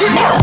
No. 0.00 0.39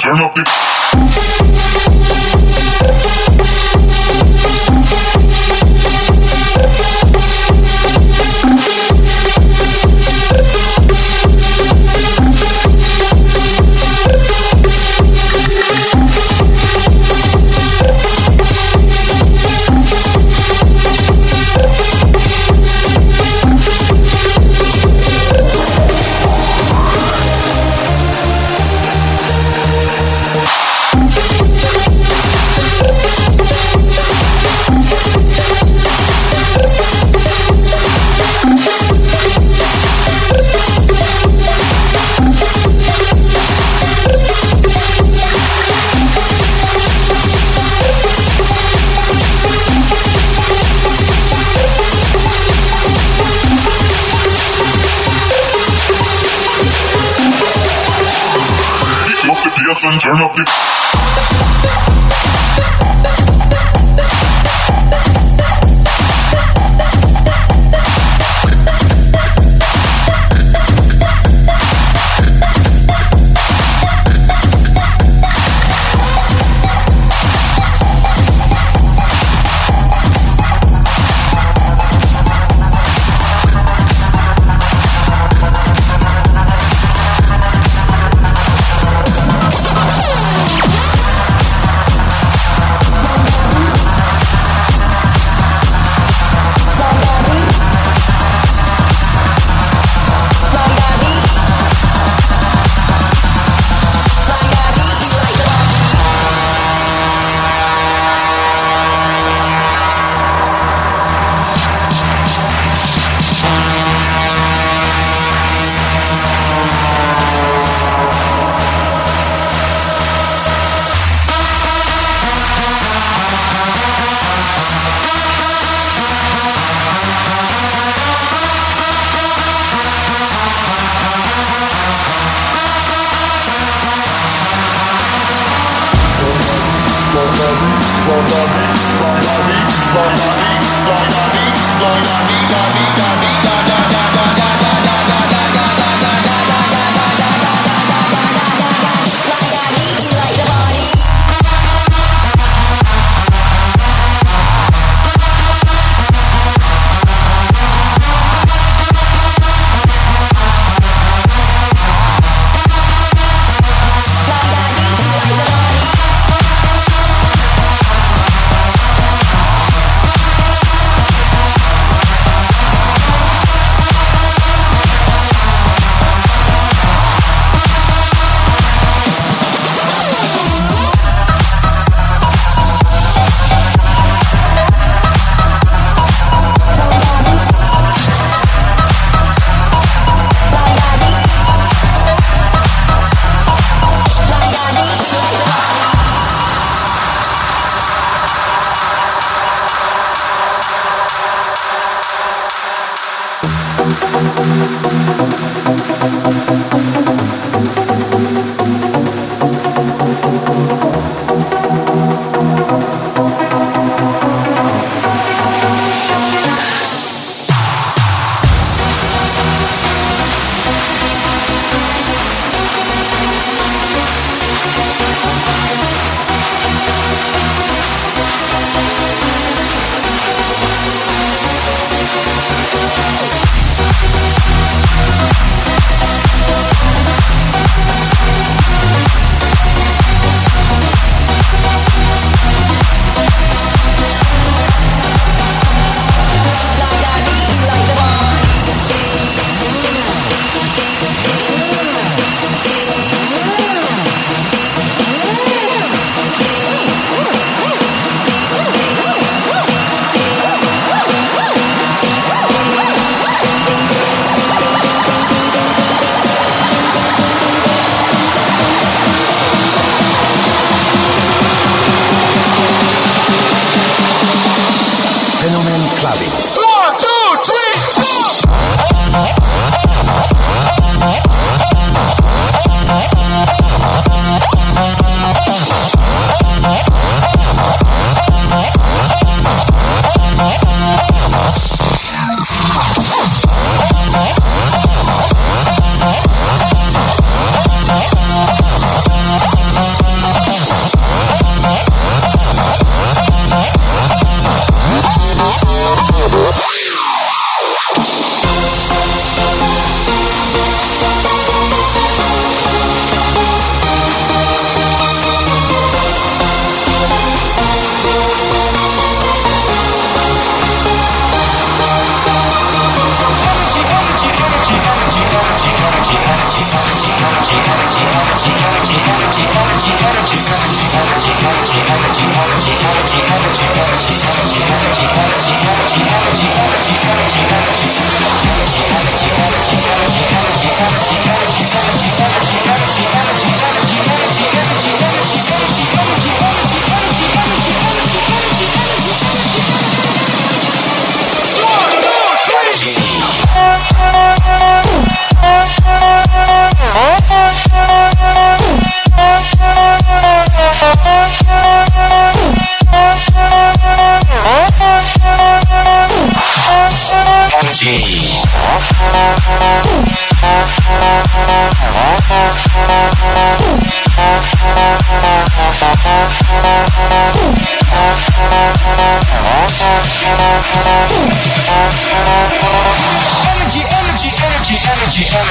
Turn 0.00 0.18
up 0.18 0.34
the. 0.34 0.63
Turn 60.00 60.18
up 60.18 60.34
the. 60.34 60.83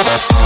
Thank 0.00 0.37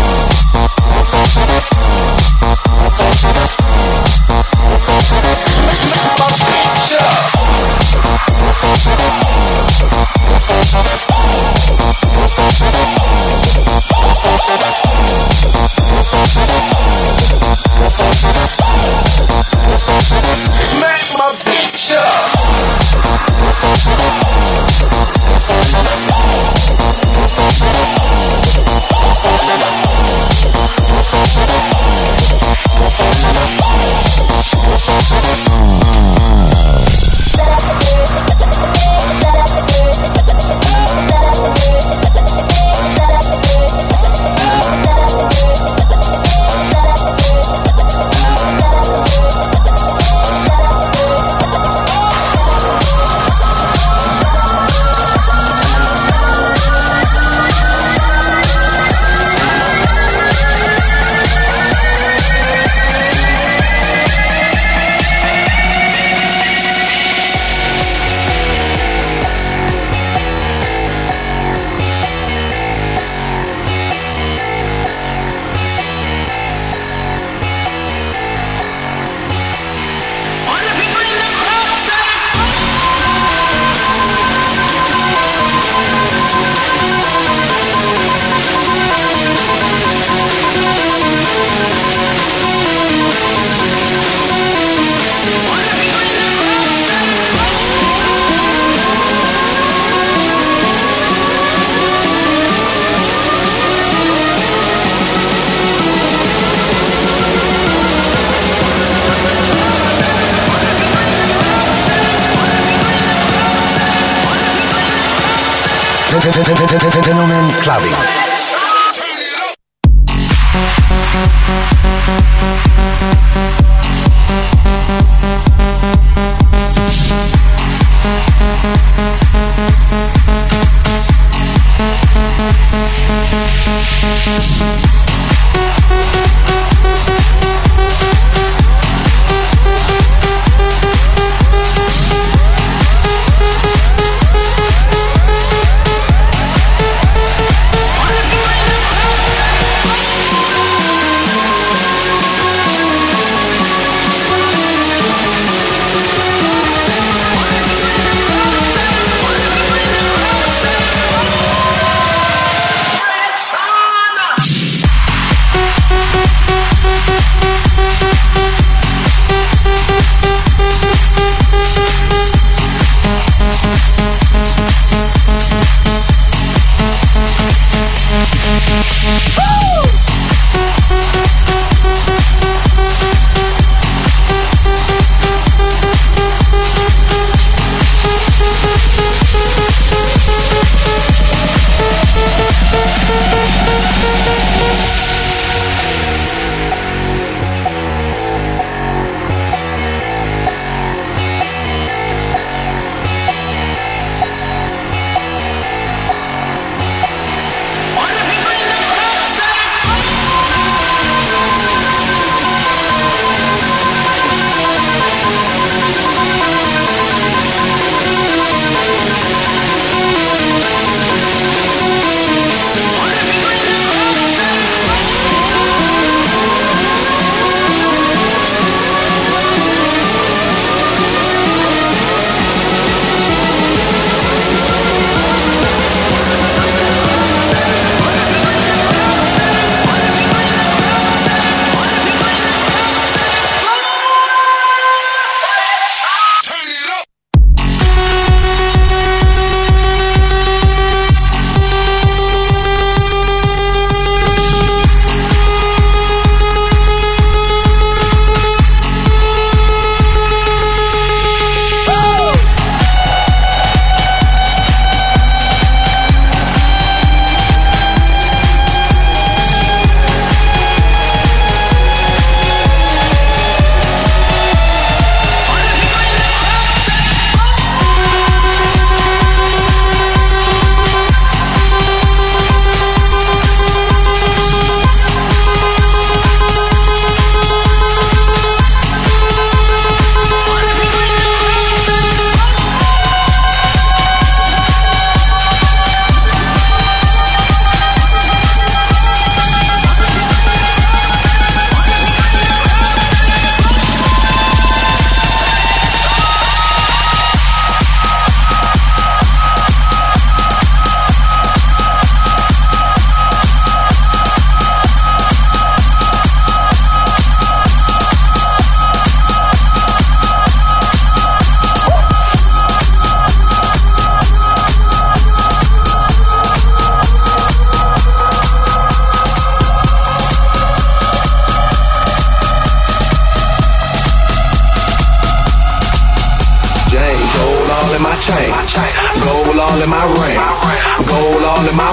saben. 117.80 118.21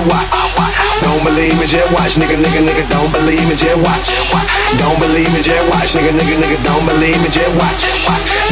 Watch. 0.07 0.31
Don't 1.03 1.23
believe 1.27 1.51
me, 1.59 1.67
just 1.67 1.91
watch. 1.91 2.15
Nigga, 2.15 2.39
nigga, 2.39 2.63
nigga, 2.63 2.87
don't 2.87 3.11
believe 3.11 3.43
me, 3.51 3.55
just 3.55 3.75
watch. 3.83 4.07
Don't 4.79 4.95
believe 4.99 5.27
me, 5.35 5.43
just 5.43 5.59
watch. 5.67 5.91
Nigga, 5.91 6.15
nigga, 6.15 6.39
nigga, 6.39 6.55
don't 6.63 6.85
believe 6.87 7.19
me, 7.19 7.27
just 7.27 7.51
watch. 7.59 7.83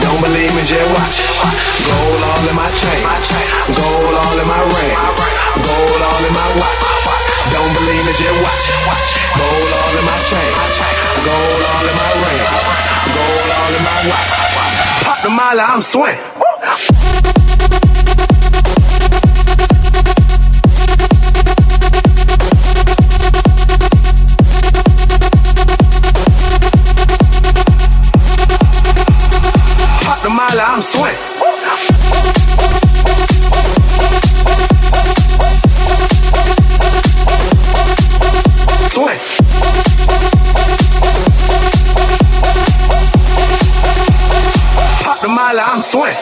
Don't 0.03 0.19
believe 0.19 0.51
me, 0.51 0.63
just 0.67 0.87
watch. 0.91 1.15
Gold 1.87 2.19
all 2.19 2.43
in 2.51 2.55
my 2.55 2.67
chain. 2.75 2.99
Gold 3.71 4.15
all 4.15 4.35
in 4.35 4.47
my 4.47 4.59
ring. 4.75 4.91
Gold 5.63 6.01
all 6.03 6.23
in 6.27 6.33
my 6.35 6.47
watch. 6.59 6.79
Don't 7.55 7.71
believe 7.79 8.03
me, 8.03 8.11
just 8.19 8.37
watch. 8.43 8.63
Gold 9.39 9.71
all 9.71 9.93
in 9.95 10.03
my 10.03 10.19
chain. 10.27 10.51
Gold 11.23 11.63
all 11.63 11.85
in 11.87 11.95
my 11.95 12.11
ring. 12.27 12.43
Gold 13.15 13.49
all 13.55 13.71
in 13.71 13.83
my 13.87 13.99
watch. 14.11 14.27
Pop 15.07 15.19
the 15.23 15.31
molly, 15.31 15.63
I'm 15.63 15.79
swing. 15.79 17.07
Swing. 45.88 46.19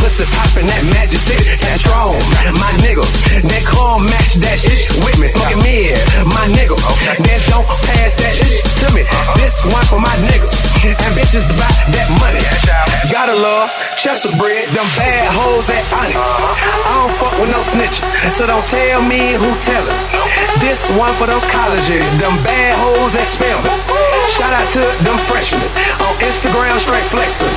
Pussy 0.00 0.24
poppin' 0.32 0.64
that 0.64 0.82
magic 0.96 1.20
city, 1.20 1.52
that 1.60 1.76
strong, 1.84 2.16
my 2.56 2.72
nigga. 2.80 3.04
That 3.44 3.64
car 3.68 4.00
match 4.00 4.40
that 4.40 4.56
shit 4.56 4.88
with 5.04 5.20
me. 5.20 5.28
Smoking 5.28 5.60
mid, 5.60 6.00
my 6.24 6.44
nigga. 6.56 6.76
That 7.20 7.40
don't 7.52 7.68
pass 7.68 8.16
that 8.16 8.32
shit 8.32 8.64
to 8.64 8.86
me. 8.96 9.04
Uh-huh. 9.04 9.36
This 9.36 9.60
one 9.68 9.84
for 9.92 10.00
my 10.00 10.12
niggas. 10.24 10.54
And 10.88 11.12
bitches 11.12 11.44
buy 11.60 11.68
that 11.92 12.08
money. 12.24 12.40
Gotta 13.12 13.36
love 13.36 13.68
Chester 14.00 14.32
bread, 14.40 14.64
them 14.72 14.88
bad 14.96 15.28
hoes 15.28 15.68
at 15.68 15.84
Onyx. 15.92 16.16
Uh-huh. 16.16 16.88
I 16.88 16.92
don't 17.04 17.14
fuck 17.20 17.34
with 17.36 17.52
no 17.52 17.60
snitches, 17.68 18.00
so 18.32 18.48
don't 18.48 18.64
tell 18.72 19.04
me 19.04 19.36
who 19.36 19.50
tell 19.60 19.84
it. 19.84 19.98
This 20.64 20.80
one 20.96 21.12
for 21.20 21.28
them 21.28 21.42
colleges, 21.52 22.06
them 22.16 22.32
bad 22.40 22.72
hoes 22.80 23.12
at 23.12 23.28
Spelman. 23.28 24.15
Shout 24.28 24.52
out 24.52 24.68
to 24.76 24.82
them 25.04 25.16
freshmen 25.24 25.62
on 26.02 26.12
Instagram, 26.20 26.76
straight 26.80 27.06
flexing. 27.08 27.54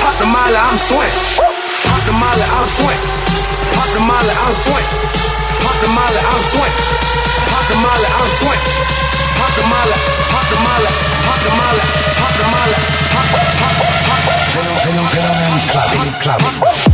Pop 0.00 0.14
the 0.18 0.26
molly, 0.26 0.56
I'm 0.56 0.78
swing. 0.88 1.12
Pop 1.84 2.00
the 2.08 2.12
molly, 2.16 2.46
I'm 2.56 2.68
swing. 2.78 3.00
Pop 3.76 3.88
the 3.92 4.00
molly, 4.00 4.34
I'm 4.34 4.54
swing. 4.64 4.86
Pop 5.60 5.76
the 5.82 5.88
molly, 5.92 6.20
I'm 6.24 6.42
swing. 6.52 6.74
Pop 7.50 7.64
the 7.68 7.76
molly, 7.84 8.08
I'm 8.08 8.30
swing. 8.40 8.62
Pop 9.36 9.52
the 9.58 9.64
molly, 9.68 9.96
pop 10.32 10.46
the 10.48 10.58
molly, 10.64 10.90
pop 11.28 11.40
the 11.44 11.52
molly, 11.52 11.84
pop 12.16 12.32
the 12.40 12.46
molly, 12.48 12.78
pop, 13.12 13.26
pop, 13.34 13.48
pop, 13.60 13.74
pop. 14.08 14.20
Phenom- 14.54 15.10
Fenomen 15.12 15.54
clubbing, 15.68 16.12
clubbing. 16.22 16.93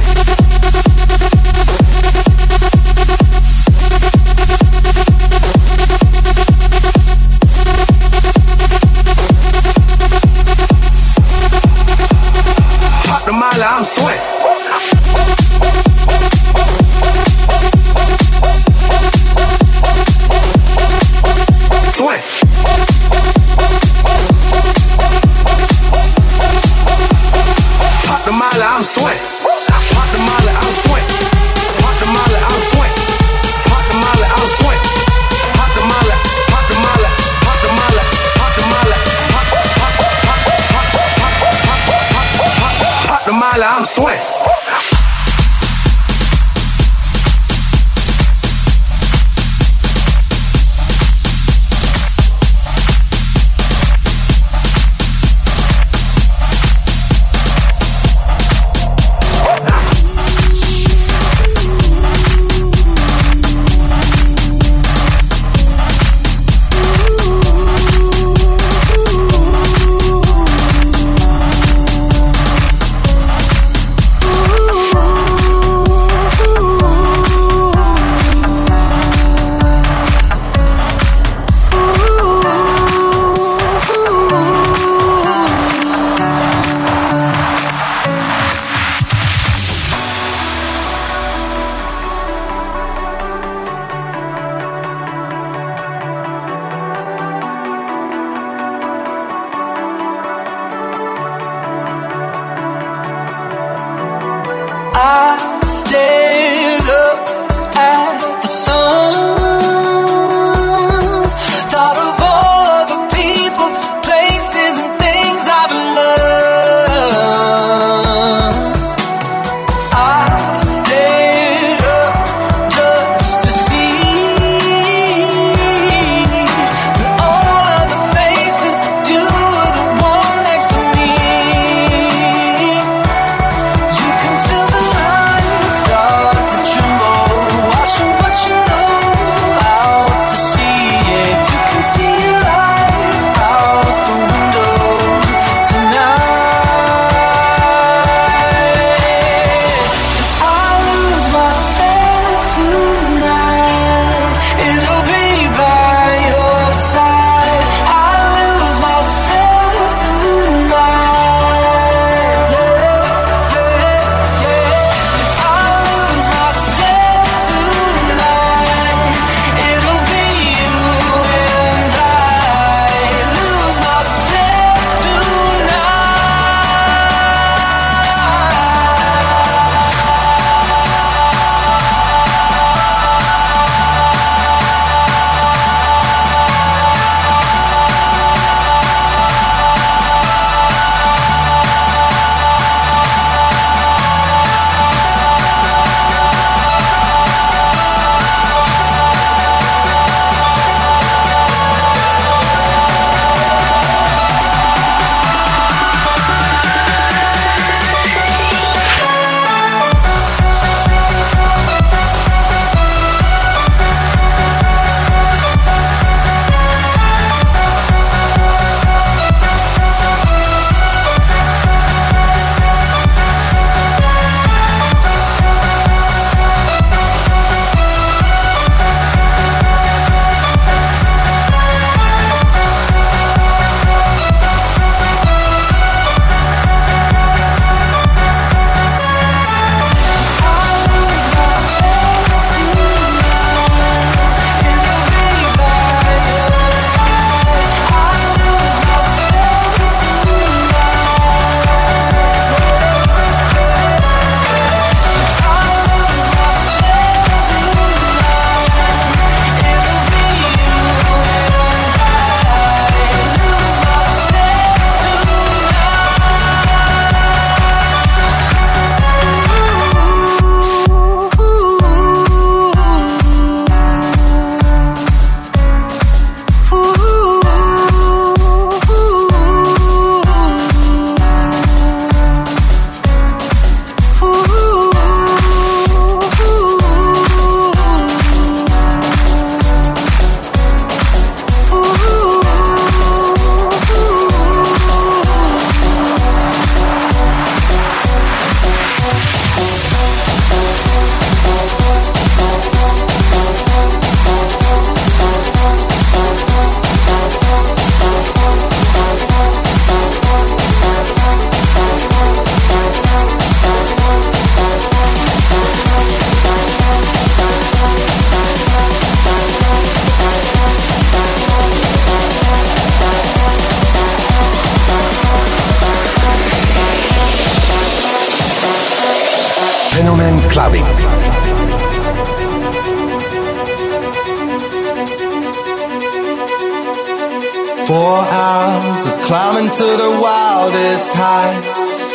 Four 337.90 338.18
hours 338.18 339.04
of 339.04 339.18
climbing 339.22 339.68
to 339.68 339.82
the 339.82 340.10
wildest 340.22 341.10
heights. 341.12 342.08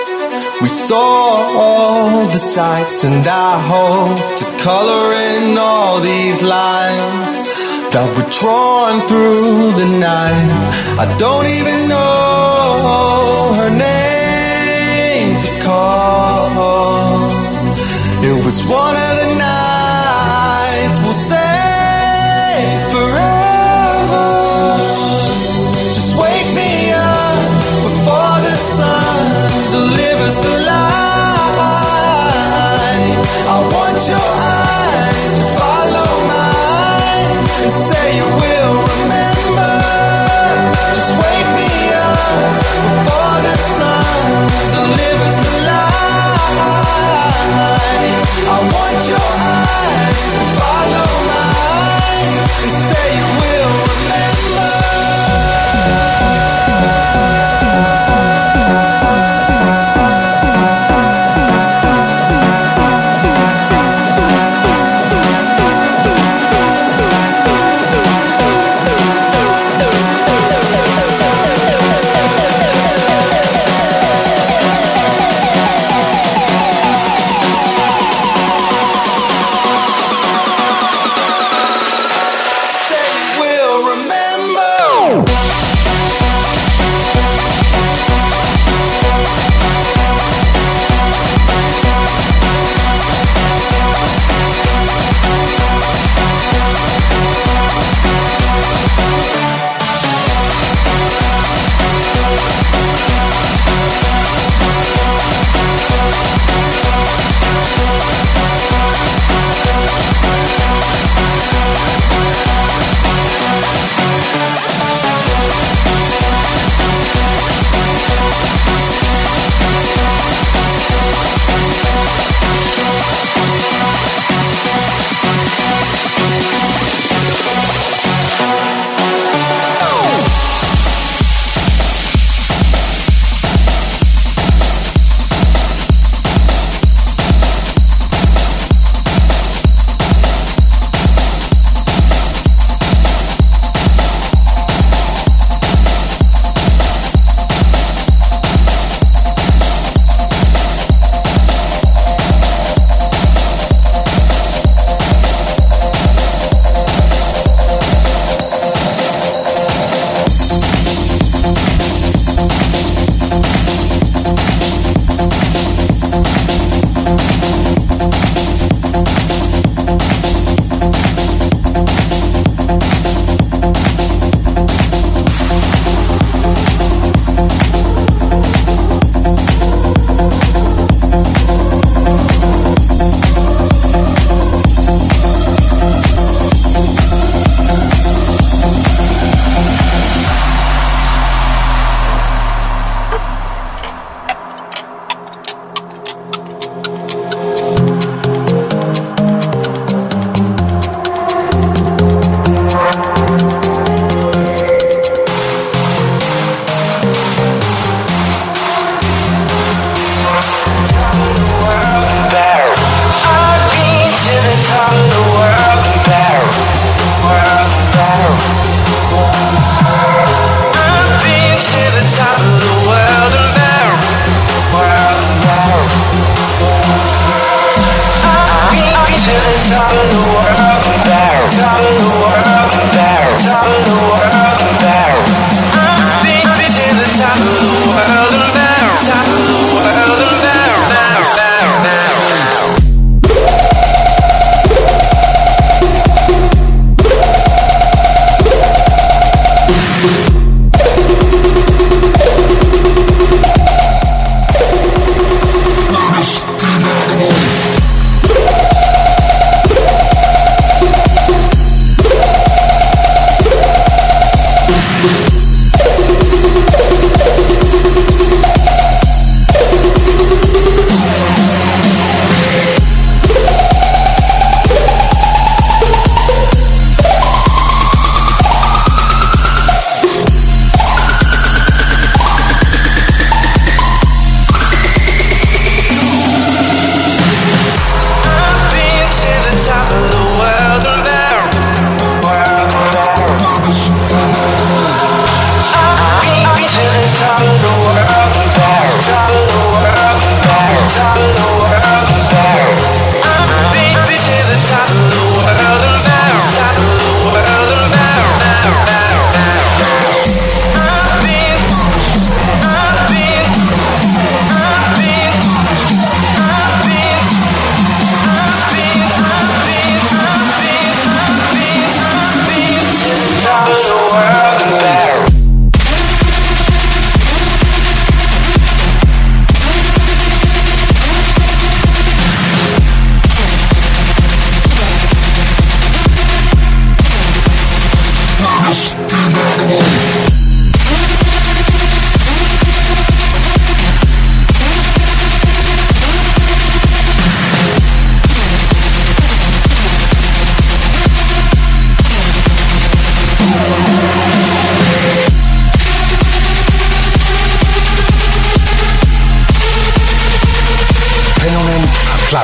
We 0.61 0.69
saw 0.69 1.51
all 1.59 2.28
the 2.28 2.39
sights, 2.39 3.03
and 3.03 3.28
I 3.28 3.59
hope 3.73 4.38
to 4.38 4.45
color 4.63 5.05
in 5.34 5.57
all 5.57 5.99
these 5.99 6.41
lines 6.41 7.32
that 7.91 8.07
were 8.15 8.30
drawn 8.32 9.05
through 9.09 9.73
the 9.73 9.99
night. 9.99 10.51
I 10.97 11.13
don't 11.17 11.47
even 11.59 11.89
know 11.89 13.53
her 13.59 13.69
name 13.69 14.05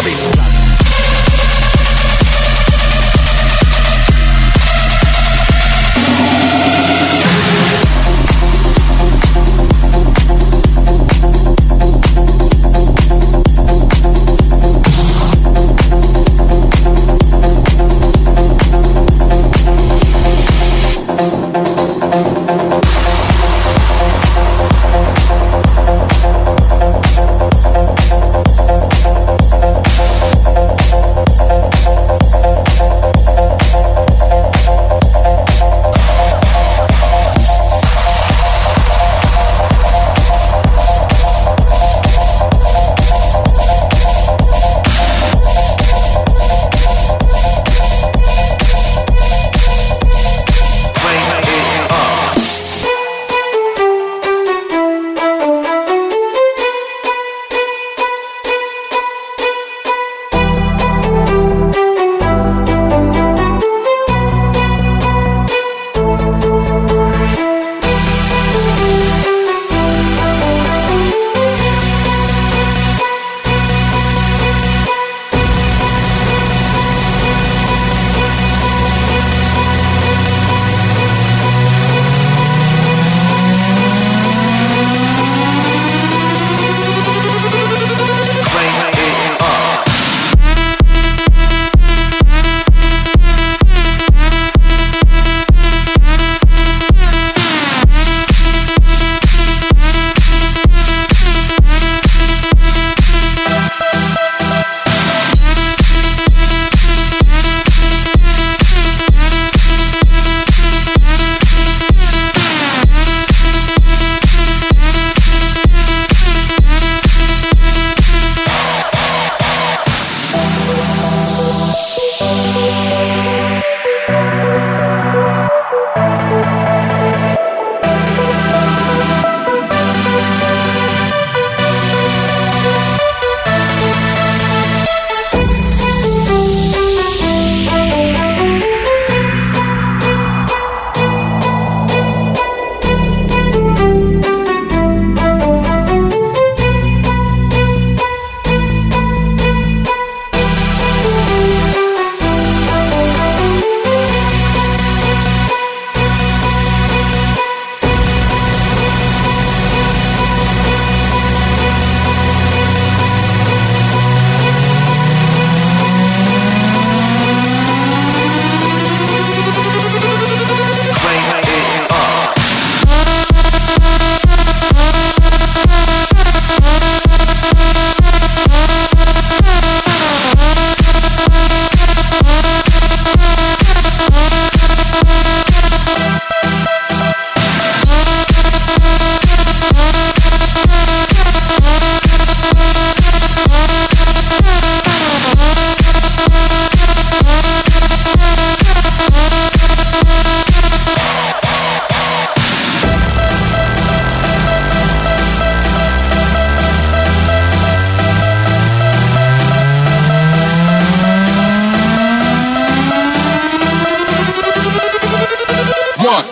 clubbing. 0.02 0.31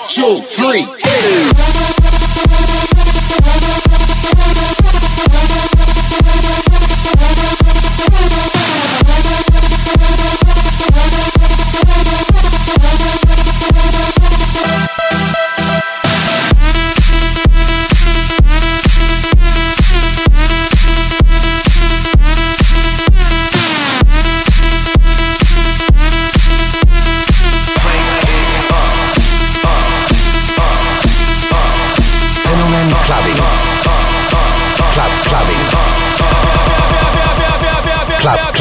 Two, 0.10 0.38
three. 0.38 1.09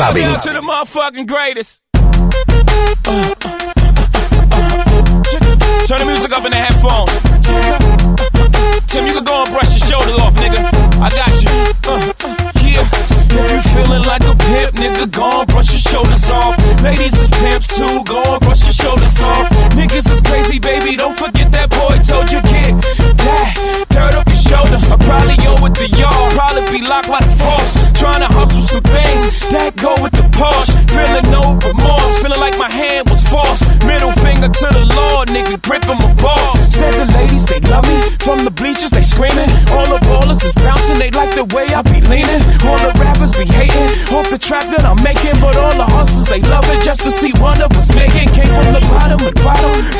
Clubbing. 0.08 0.40
To 0.40 0.52
the 0.52 0.60
motherfucking 0.60 1.26
greatest. 1.26 1.82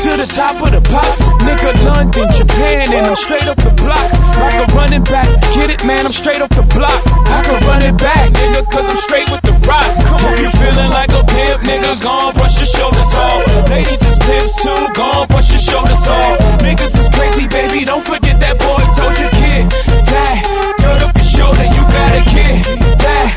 To 0.09 0.17
the 0.17 0.27
top 0.27 0.61
of 0.61 0.71
the 0.71 0.81
pops. 0.81 1.19
Nigga, 1.45 1.71
London, 1.85 2.27
Japan, 2.31 2.93
and 2.93 3.05
I'm 3.05 3.15
straight 3.15 3.47
off 3.47 3.57
the 3.57 3.73
block. 3.77 4.07
Like 4.41 4.57
a 4.59 4.65
running 4.73 5.03
back. 5.03 5.29
Get 5.53 5.69
it, 5.69 5.83
man, 5.85 6.05
I'm 6.05 6.11
straight 6.11 6.41
off 6.41 6.49
the 6.49 6.63
block. 6.63 7.01
I 7.05 7.43
can 7.45 7.59
run 7.67 7.81
it 7.83 7.97
back, 7.97 8.33
nigga, 8.33 8.61
cause 8.71 8.89
I'm 8.89 8.97
straight 8.97 9.29
with 9.29 9.41
the 9.41 9.53
rock. 9.69 9.89
Come 10.05 10.21
if 10.33 10.39
you 10.39 10.49
feeling 10.57 10.91
like 10.91 11.11
a 11.11 11.23
pimp, 11.23 11.61
nigga, 11.61 12.01
gon' 12.01 12.33
brush 12.33 12.57
your 12.57 12.65
shoulders 12.65 13.13
off. 13.13 13.69
Ladies 13.69 14.01
is 14.01 14.17
pimps 14.19 14.55
too, 14.63 14.81
gon' 14.95 15.27
brush 15.27 15.49
your 15.51 15.61
shoulders 15.61 16.05
off. 16.07 16.39
Niggas 16.65 16.95
is 16.97 17.09
crazy, 17.09 17.47
baby, 17.47 17.85
don't 17.85 18.03
forget 18.03 18.39
that 18.39 18.57
boy 18.57 18.81
told 18.97 19.15
you, 19.19 19.29
kid. 19.29 19.63
That, 20.09 20.37
dirt 20.79 21.01
off 21.05 21.15
your 21.15 21.29
shoulder, 21.37 21.67
you 21.69 21.83
got 21.93 22.11
a 22.17 22.23
kid. 22.25 22.57
That, 23.03 23.29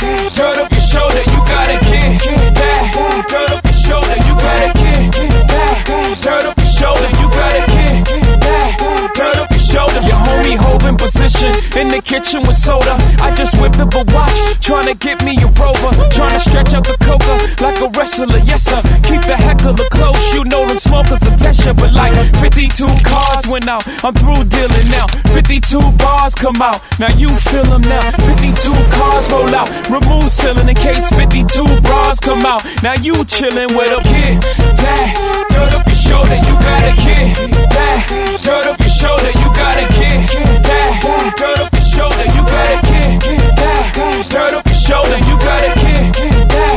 holding 10.93 11.07
position 11.07 11.79
in 11.79 11.91
the 11.91 12.01
kitchen 12.03 12.47
with 12.47 12.57
soda. 12.57 12.97
I 13.21 13.35
just 13.35 13.59
whipped 13.61 13.79
up 13.79 13.95
a 13.95 14.05
watch, 14.13 14.61
trying 14.61 14.87
to 14.87 14.95
get 14.95 15.23
me 15.25 15.37
a 15.43 15.47
rover. 15.47 16.09
Trying 16.11 16.35
to 16.35 16.41
stretch 16.41 16.75
out 16.75 16.87
the 16.87 16.97
coca 17.01 17.63
like 17.63 17.81
a 17.81 17.89
wrestler, 17.89 18.39
yes 18.45 18.65
sir. 18.65 18.81
Keep 19.05 19.27
the 19.27 19.37
heckler 19.37 19.77
close, 19.91 20.35
you 20.35 20.45
know 20.45 20.67
them 20.67 20.77
smokers 20.77 21.23
attention. 21.23 21.77
But 21.77 21.93
like 21.93 22.15
52 22.41 22.87
cards 23.05 23.47
went 23.49 23.69
out, 23.69 23.85
I'm 24.05 24.15
through 24.15 24.45
dealing 24.45 24.89
now. 24.91 25.07
52 25.33 25.93
bars 25.93 26.35
come 26.35 26.63
out, 26.63 26.83
now 26.99 27.15
you 27.15 27.37
feel 27.37 27.65
them 27.65 27.83
now. 27.83 28.11
52 28.11 28.73
cars 28.93 29.31
roll 29.31 29.55
out, 29.55 29.69
remove 29.91 30.31
ceiling 30.31 30.69
in 30.69 30.77
case 30.77 31.09
52 31.11 31.81
bras 31.81 32.21
come 32.21 32.45
out. 32.47 32.65
Now 32.83 32.95
you 32.95 33.15
chillin' 33.25 33.77
with 33.77 33.99
a 33.99 34.03
kid. 34.03 34.43
That 34.83 35.47
dirt 35.51 35.73
off 35.75 35.87
your 35.87 36.02
shoulder, 36.13 36.37
you 36.37 36.55
got 36.69 36.85
a 36.85 36.95
kid. 37.05 37.27
That 37.73 38.41
dirt 38.43 38.67
off 38.69 38.79
your 38.79 38.89
shoulder, 39.01 39.33
you 39.43 39.49
got 39.63 39.77
a 39.79 39.87
kid. 39.97 40.21
That 40.69 40.93
dirt 41.39 41.61
off 41.65 41.73
your 41.73 41.81
shoulder, 41.81 42.27
you 42.37 42.43
got 42.55 42.71
a 42.73 42.81
kid. 42.91 43.13
That 43.57 44.29
dirt 44.29 44.55
off 44.55 44.67
your 44.67 44.75
shoulder, 44.75 45.19
you 45.29 45.37
got 45.49 45.63
a 45.65 45.73
kid. 45.83 46.05
That 46.53 46.77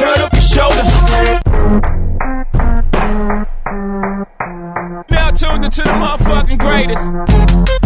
dirt 0.00 0.20
off 0.24 0.32
your 0.32 0.46
shoulders. 0.54 0.92
Now 5.10 5.30
tuned 5.30 5.64
into 5.64 5.82
the 5.82 5.96
motherfucking 6.02 6.58
greatest. 6.58 7.85